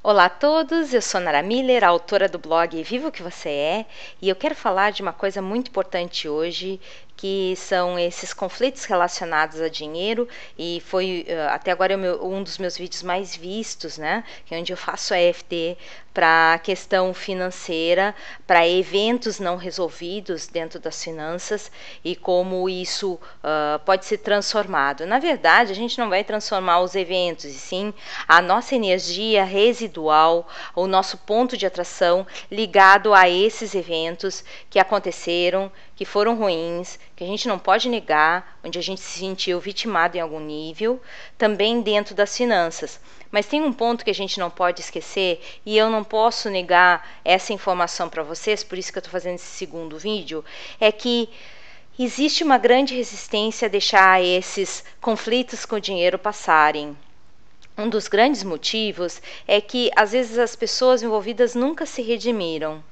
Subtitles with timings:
[0.00, 3.86] Olá a todos, eu sou Nara Miller, autora do blog Viva o que você é,
[4.22, 6.80] e eu quero falar de uma coisa muito importante hoje,
[7.18, 12.58] que são esses conflitos relacionados a dinheiro e foi uh, até agora meu, um dos
[12.58, 14.22] meus vídeos mais vistos, né?
[14.46, 15.76] Que é onde eu faço a EFT
[16.14, 18.14] para a questão financeira,
[18.46, 21.70] para eventos não resolvidos dentro das finanças
[22.04, 25.06] e como isso uh, pode ser transformado.
[25.06, 27.94] Na verdade, a gente não vai transformar os eventos, e sim
[28.26, 35.70] a nossa energia residual, o nosso ponto de atração ligado a esses eventos que aconteceram,
[35.98, 40.16] que foram ruins, que a gente não pode negar, onde a gente se sentiu vitimado
[40.16, 41.02] em algum nível,
[41.36, 43.00] também dentro das finanças.
[43.32, 47.18] Mas tem um ponto que a gente não pode esquecer, e eu não posso negar
[47.24, 50.44] essa informação para vocês, por isso que eu estou fazendo esse segundo vídeo,
[50.78, 51.28] é que
[51.98, 56.96] existe uma grande resistência a deixar esses conflitos com o dinheiro passarem.
[57.76, 62.84] Um dos grandes motivos é que às vezes as pessoas envolvidas nunca se redimiram.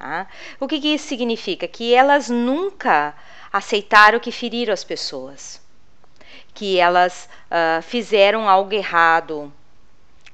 [0.00, 0.26] Tá?
[0.58, 1.68] O que, que isso significa?
[1.68, 3.14] Que elas nunca
[3.52, 5.60] aceitaram que feriram as pessoas,
[6.54, 9.52] que elas uh, fizeram algo errado.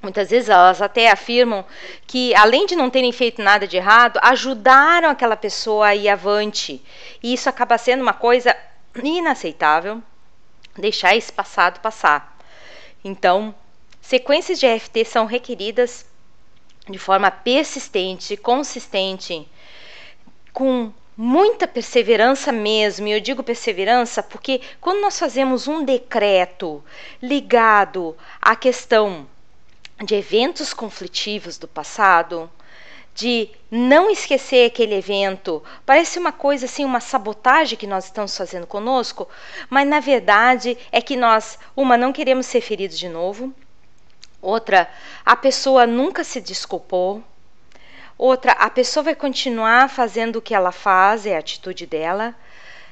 [0.00, 1.64] Muitas vezes elas até afirmam
[2.06, 6.80] que, além de não terem feito nada de errado, ajudaram aquela pessoa a ir avante.
[7.20, 8.56] E isso acaba sendo uma coisa
[9.02, 10.00] inaceitável,
[10.78, 12.38] deixar esse passado passar.
[13.02, 13.52] Então,
[14.00, 16.06] sequências de EFT são requeridas
[16.88, 19.48] de forma persistente, consistente,
[20.56, 26.82] com muita perseverança mesmo, e eu digo perseverança porque quando nós fazemos um decreto
[27.22, 29.26] ligado à questão
[30.02, 32.50] de eventos conflitivos do passado,
[33.14, 35.62] de não esquecer aquele evento.
[35.84, 39.28] Parece uma coisa assim, uma sabotagem que nós estamos fazendo conosco,
[39.68, 43.52] mas na verdade é que nós, uma, não queremos ser feridos de novo,
[44.40, 44.88] outra,
[45.22, 47.22] a pessoa nunca se desculpou,
[48.18, 52.34] Outra, a pessoa vai continuar fazendo o que ela faz, é a atitude dela.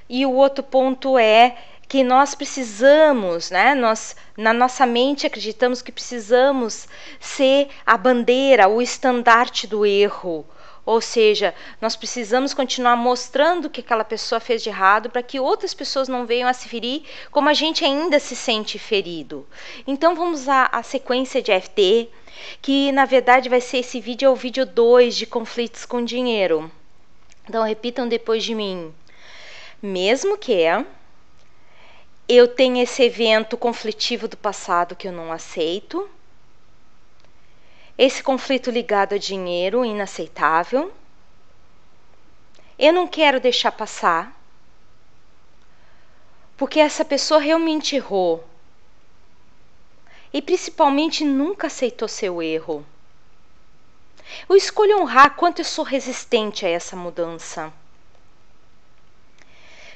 [0.09, 1.57] E o outro ponto é
[1.89, 3.75] que nós precisamos, né?
[3.75, 6.89] Nós na nossa mente acreditamos que precisamos
[7.21, 10.45] ser a bandeira, o estandarte do erro.
[10.87, 15.41] Ou seja, nós precisamos continuar mostrando o que aquela pessoa fez de errado para que
[15.41, 19.47] outras pessoas não venham a se ferir como a gente ainda se sente ferido.
[19.87, 22.11] Então vamos à, à sequência de FT,
[22.61, 26.71] que na verdade vai ser esse vídeo é o vídeo 2 de conflitos com dinheiro.
[27.49, 28.93] Então repitam depois de mim.
[29.83, 30.65] Mesmo que
[32.29, 36.09] eu tenha esse evento conflitivo do passado que eu não aceito,
[37.97, 40.93] esse conflito ligado a dinheiro inaceitável.
[42.79, 44.35] Eu não quero deixar passar,
[46.57, 48.45] porque essa pessoa realmente errou
[50.33, 52.85] e principalmente nunca aceitou seu erro.
[54.49, 57.73] Eu escolho honrar quanto eu sou resistente a essa mudança.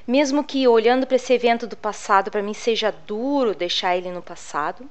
[0.06, 4.22] Mesmo que olhando para esse evento do passado, para mim seja duro deixar ele no
[4.22, 4.88] passado,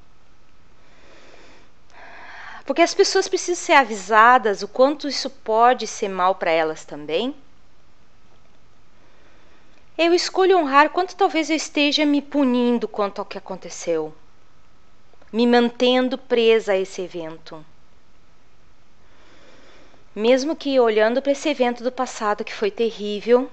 [2.68, 7.34] porque as pessoas precisam ser avisadas o quanto isso pode ser mal para elas também.
[9.98, 14.14] Eu escolho honrar quanto talvez eu esteja me punindo quanto ao que aconteceu,
[15.32, 17.66] me mantendo presa a esse evento.
[20.14, 23.50] Mesmo que olhando para esse evento do passado que foi terrível,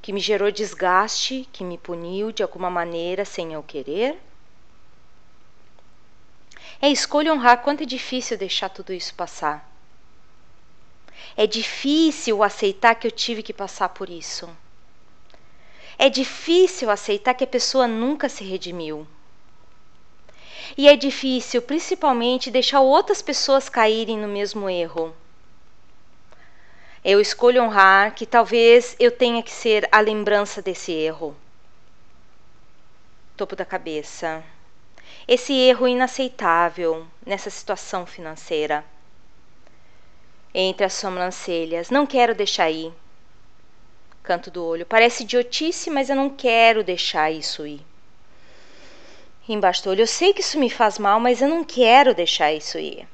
[0.00, 4.18] que me gerou desgaste, que me puniu de alguma maneira sem eu querer,
[6.80, 9.68] é escolha honrar quanto é difícil deixar tudo isso passar.
[11.36, 14.48] É difícil aceitar que eu tive que passar por isso.
[15.98, 19.06] É difícil aceitar que a pessoa nunca se redimiu.
[20.76, 25.14] E é difícil, principalmente, deixar outras pessoas caírem no mesmo erro.
[27.04, 31.36] Eu escolho honrar que talvez eu tenha que ser a lembrança desse erro.
[33.36, 34.44] Topo da cabeça
[35.28, 38.82] esse erro inaceitável nessa situação financeira.
[40.54, 42.90] Entre as sobrancelhas, não quero deixar ir.
[44.22, 47.82] Canto do olho, parece idiotice, mas eu não quero deixar isso ir.
[49.46, 52.50] Embaixo do olho, eu sei que isso me faz mal, mas eu não quero deixar
[52.50, 53.06] isso ir.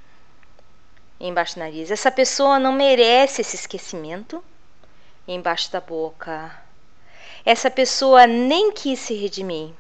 [1.19, 4.43] Embaixo do nariz, essa pessoa não merece esse esquecimento.
[5.27, 6.63] Embaixo da boca,
[7.45, 9.73] essa pessoa nem quis se redimir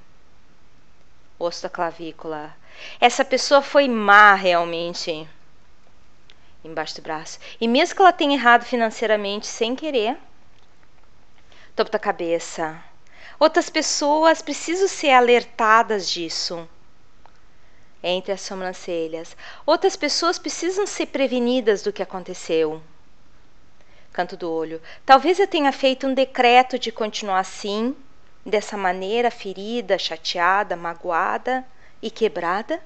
[1.38, 2.54] osso da clavícula.
[3.00, 5.28] Essa pessoa foi má realmente.
[6.64, 7.38] Embaixo do braço.
[7.60, 10.16] E mesmo que ela tenha errado financeiramente sem querer,
[11.76, 12.82] topo da cabeça.
[13.38, 16.68] Outras pessoas precisam ser alertadas disso.
[18.02, 19.36] entre as sobrancelhas.
[19.64, 22.82] Outras pessoas precisam ser prevenidas do que aconteceu.
[24.12, 24.80] Canto do olho.
[25.06, 27.96] Talvez eu tenha feito um decreto de continuar assim,
[28.44, 31.64] dessa maneira, ferida, chateada, magoada
[32.02, 32.80] e quebrada.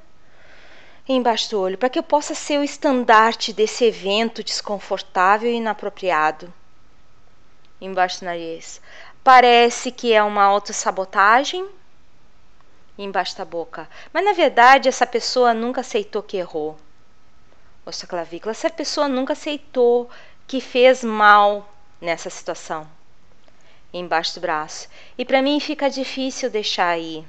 [1.08, 6.52] embaixo do olho, para que eu possa ser o estandarte desse evento desconfortável e inapropriado.
[7.80, 8.80] Embaixo do nariz.
[9.24, 11.66] Parece que é uma autossabotagem
[12.98, 13.88] embaixo da boca.
[14.12, 16.76] Mas na verdade essa pessoa nunca aceitou que errou.
[17.86, 18.50] Osso clavícula.
[18.50, 20.10] Essa pessoa nunca aceitou
[20.46, 22.97] que fez mal nessa situação.
[23.92, 24.88] Embaixo do braço.
[25.16, 27.24] E para mim fica difícil deixar aí.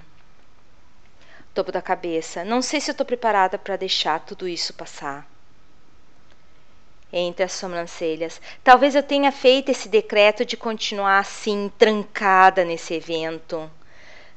[1.53, 2.43] Topo da cabeça.
[2.43, 5.27] Não sei se eu estou preparada para deixar tudo isso passar.
[7.11, 8.39] Entre as sobrancelhas.
[8.63, 13.69] Talvez eu tenha feito esse decreto de continuar assim, trancada nesse evento.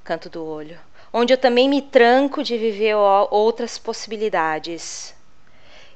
[0.02, 0.78] Canto do olho
[1.12, 5.14] onde eu também me tranco de viver outras possibilidades.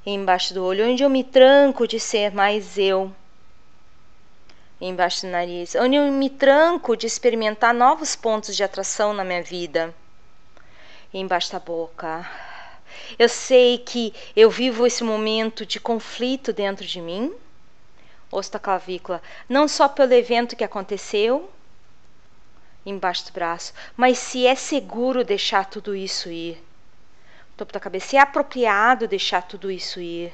[0.05, 3.11] Embaixo do olho, onde eu me tranco de ser mais eu.
[4.81, 9.43] Embaixo do nariz, onde eu me tranco de experimentar novos pontos de atração na minha
[9.43, 9.95] vida.
[11.13, 12.29] Embaixo da boca.
[13.19, 17.35] Eu sei que eu vivo esse momento de conflito dentro de mim,
[18.31, 21.51] osso da clavícula, não só pelo evento que aconteceu,
[22.85, 23.73] embaixo do braço.
[23.97, 26.63] Mas se é seguro deixar tudo isso ir.
[27.57, 28.09] Topo da cabeça.
[28.09, 30.33] Se é apropriado deixar tudo isso ir.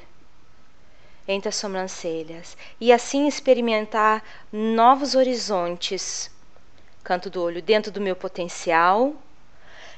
[1.27, 2.57] Entre as sobrancelhas.
[2.79, 6.29] E assim experimentar novos horizontes.
[7.03, 9.13] Canto do olho dentro do meu potencial.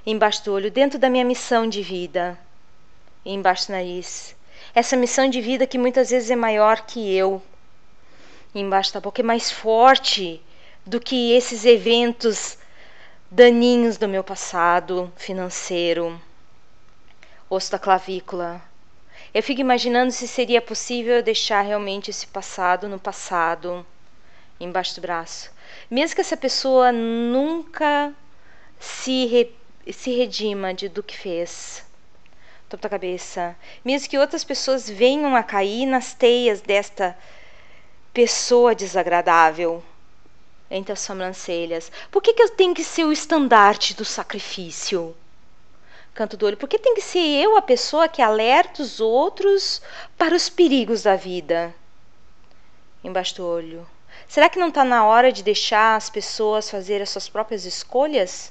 [0.05, 2.37] Embaixo do olho dentro da minha missão de vida.
[3.25, 4.35] Embaixo do nariz.
[4.73, 7.41] Essa missão de vida que muitas vezes é maior que eu.
[8.53, 10.41] Embaixo da boca é mais forte
[10.85, 12.57] do que esses eventos
[13.29, 16.21] daninhos do meu passado financeiro,
[17.49, 18.61] osso da clavícula.
[19.35, 23.85] Eu fico imaginando se seria possível deixar realmente esse passado no passado,
[24.57, 25.51] embaixo do braço.
[25.91, 28.13] Mesmo que essa pessoa nunca
[28.79, 29.53] se, re,
[29.91, 31.83] se redima de, do que fez.
[32.69, 33.57] Topo da cabeça.
[33.83, 37.13] Mesmo que outras pessoas venham a cair nas teias desta
[38.13, 39.83] pessoa desagradável
[40.71, 41.91] entre as sobrancelhas.
[42.09, 45.13] Por que, que eu tenho que ser o estandarte do sacrifício?
[46.15, 46.55] Canto do olho.
[46.55, 49.81] Por que tem que ser eu a pessoa que alerta os outros
[50.17, 51.75] para os perigos da vida?
[53.03, 53.85] Embaixo do olho.
[54.25, 58.49] Será que não está na hora de deixar as pessoas fazerem as suas próprias escolhas?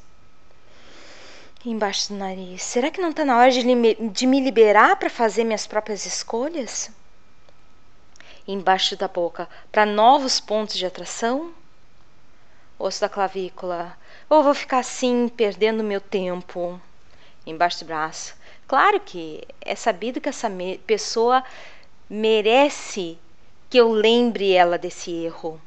[1.65, 2.63] Embaixo do nariz.
[2.63, 3.65] Será que não está na hora de,
[4.11, 6.91] de me liberar para fazer minhas próprias escolhas?
[8.47, 9.49] Embaixo da boca.
[9.73, 11.55] Para novos pontos de atração?
[12.79, 13.97] osso da clavícula.
[14.29, 16.79] Ou vou ficar assim, perdendo meu tempo
[17.47, 18.35] embaixo do braço.
[18.67, 21.45] Claro que é sabido que essa me pessoa
[22.09, 23.19] merece
[23.69, 25.61] que eu lembre ela desse erro.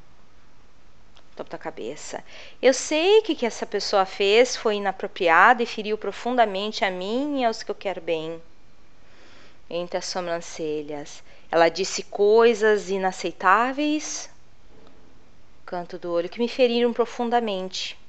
[1.35, 2.24] Topo da cabeça.
[2.62, 7.41] Eu sei que o que essa pessoa fez foi inapropriado e feriu profundamente a mim
[7.41, 8.41] e aos que eu quero bem.
[9.69, 11.23] Entre as sobrancelhas.
[11.51, 14.30] Ela disse coisas inaceitáveis
[15.68, 18.00] canto do olho, que me feriram profundamente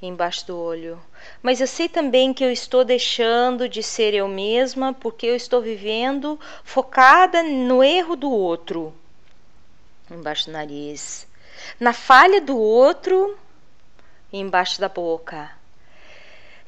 [0.00, 1.00] embaixo do olho.
[1.42, 5.60] Mas eu sei também que eu estou deixando de ser eu mesma porque eu estou
[5.60, 8.94] vivendo focada no erro do outro,
[10.10, 11.26] embaixo do nariz,
[11.78, 13.36] na falha do outro,
[14.32, 15.50] embaixo da boca,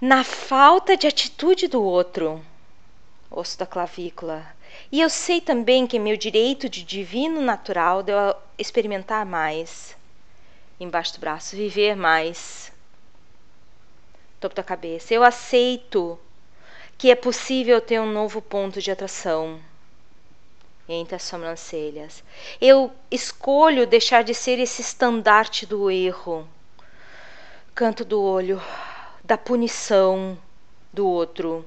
[0.01, 2.45] na falta de atitude do outro,
[3.31, 4.45] osso da clavícula.
[4.91, 9.99] E eu sei também que é meu direito de divino natural de eu experimentar mais
[10.81, 12.73] embaixo do braço, viver mais.
[14.41, 15.13] Topo da cabeça.
[15.13, 16.19] Eu aceito
[16.97, 19.61] que é possível ter um novo ponto de atração
[20.89, 22.25] entre as sobrancelhas.
[22.59, 26.49] Eu escolho deixar de ser esse estandarte do erro,
[27.75, 28.61] canto do olho,
[29.23, 30.39] da punição
[30.93, 31.65] do outro,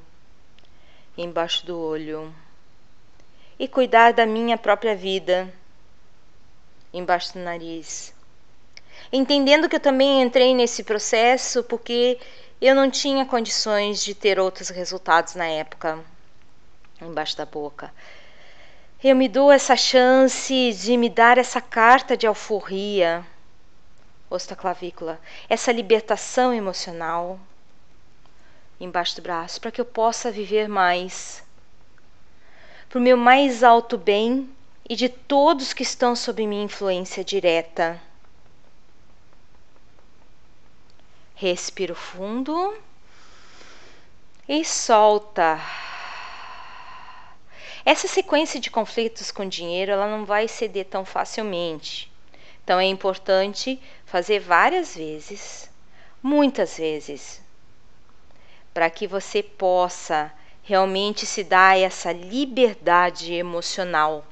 [1.15, 2.33] embaixo do olho,
[3.57, 5.53] e cuidar da minha própria vida,
[6.91, 8.13] embaixo do nariz
[9.11, 12.17] entendendo que eu também entrei nesse processo porque
[12.65, 15.99] eu não tinha condições de ter outros resultados na época,
[17.01, 17.93] embaixo da boca.
[19.03, 23.25] Eu me dou essa chance de me dar essa carta de alforria,
[24.29, 27.37] osso clavícula, essa libertação emocional
[28.79, 31.43] embaixo do braço, para que eu possa viver mais,
[32.87, 34.49] para o meu mais alto bem
[34.89, 37.99] e de todos que estão sob minha influência direta.
[41.43, 42.73] Respiro fundo.
[44.47, 45.59] E solta.
[47.83, 52.09] Essa sequência de conflitos com dinheiro, ela não vai ceder tão facilmente.
[52.63, 55.69] Então é importante fazer várias vezes,
[56.21, 57.41] muitas vezes,
[58.73, 60.31] para que você possa
[60.63, 64.25] realmente se dar essa liberdade emocional.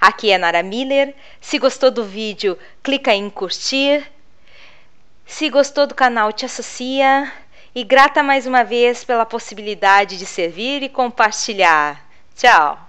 [0.00, 1.14] Aqui é Nara Miller.
[1.40, 4.17] Se gostou do vídeo, clica em curtir.
[5.28, 7.30] Se gostou do canal, te associa.
[7.74, 12.02] E grata mais uma vez pela possibilidade de servir e compartilhar.
[12.34, 12.87] Tchau!